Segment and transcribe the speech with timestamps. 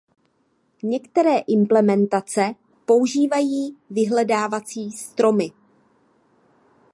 [0.83, 2.55] Některé implementace
[2.85, 5.51] používají vyhledávací stromy.